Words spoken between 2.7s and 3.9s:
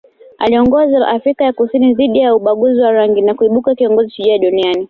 wa rangi na kuibuka